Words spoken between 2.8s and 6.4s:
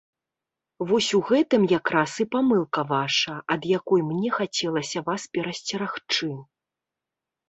ваша, ад якой мне хацелася вас перасцерагчы.